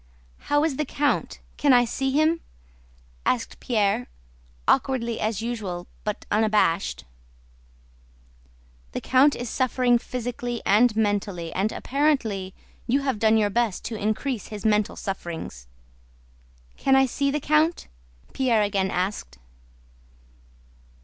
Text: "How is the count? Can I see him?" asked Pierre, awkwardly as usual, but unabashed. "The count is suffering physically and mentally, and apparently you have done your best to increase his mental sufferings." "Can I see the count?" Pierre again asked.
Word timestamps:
"How 0.49 0.63
is 0.63 0.77
the 0.77 0.85
count? 0.85 1.41
Can 1.57 1.73
I 1.73 1.85
see 1.85 2.09
him?" 2.09 2.41
asked 3.23 3.59
Pierre, 3.59 4.07
awkwardly 4.67 5.19
as 5.19 5.43
usual, 5.43 5.85
but 6.03 6.25
unabashed. 6.31 7.03
"The 8.93 9.01
count 9.01 9.35
is 9.35 9.47
suffering 9.47 9.99
physically 9.99 10.59
and 10.65 10.95
mentally, 10.95 11.53
and 11.53 11.71
apparently 11.71 12.55
you 12.87 13.01
have 13.01 13.19
done 13.19 13.37
your 13.37 13.51
best 13.51 13.85
to 13.85 13.95
increase 13.95 14.47
his 14.47 14.65
mental 14.65 14.95
sufferings." 14.95 15.67
"Can 16.77 16.95
I 16.95 17.05
see 17.05 17.29
the 17.29 17.39
count?" 17.39 17.87
Pierre 18.33 18.63
again 18.63 18.89
asked. 18.89 19.37